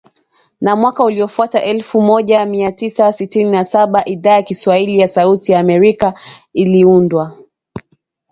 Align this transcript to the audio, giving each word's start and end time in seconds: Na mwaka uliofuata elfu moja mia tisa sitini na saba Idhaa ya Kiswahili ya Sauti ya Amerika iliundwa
Na 0.61 0.75
mwaka 0.75 1.03
uliofuata 1.03 1.63
elfu 1.63 2.01
moja 2.01 2.45
mia 2.45 2.71
tisa 2.71 3.13
sitini 3.13 3.51
na 3.51 3.65
saba 3.65 4.05
Idhaa 4.05 4.33
ya 4.33 4.41
Kiswahili 4.43 4.99
ya 4.99 5.07
Sauti 5.07 5.51
ya 5.51 5.59
Amerika 5.59 6.13
iliundwa 6.53 7.37